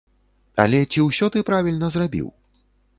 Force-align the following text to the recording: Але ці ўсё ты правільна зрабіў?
Але 0.63 0.79
ці 0.91 1.05
ўсё 1.09 1.31
ты 1.37 1.47
правільна 1.53 1.95
зрабіў? 1.97 2.27